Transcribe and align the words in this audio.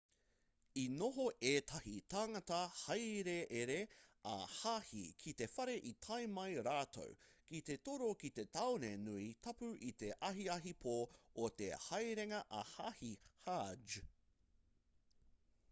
i 0.81 0.83
noho 0.91 1.23
ētahi 1.47 1.91
tāngata 2.13 2.59
hāereere 2.83 3.75
ā-hāhi 4.29 5.01
ki 5.25 5.33
te 5.41 5.47
whare 5.57 5.75
i 5.89 5.91
tae 6.07 6.17
mai 6.37 6.45
rātou 6.69 7.11
ki 7.51 7.59
te 7.69 7.75
toro 7.89 8.07
ki 8.23 8.31
te 8.39 8.45
tāone 8.57 8.89
nui 9.03 9.27
tapu 9.49 9.69
i 9.89 9.91
te 10.05 10.09
ahiahi 10.31 10.73
pō 10.87 10.95
o 11.45 11.51
te 11.61 11.67
haerenga 11.85 12.41
ā-hāhi 12.63 13.13
hajj 13.45 14.01